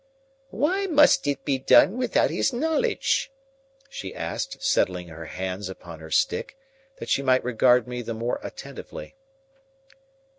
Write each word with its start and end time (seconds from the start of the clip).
"Why 0.49 0.87
must 0.87 1.27
it 1.27 1.45
be 1.45 1.59
done 1.59 1.95
without 1.95 2.31
his 2.31 2.51
knowledge?" 2.51 3.31
she 3.87 4.15
asked, 4.15 4.57
settling 4.63 5.09
her 5.09 5.25
hands 5.25 5.69
upon 5.69 5.99
her 5.99 6.09
stick, 6.09 6.57
that 6.95 7.07
she 7.07 7.21
might 7.21 7.43
regard 7.43 7.87
me 7.87 8.01
the 8.01 8.15
more 8.15 8.39
attentively. 8.41 9.13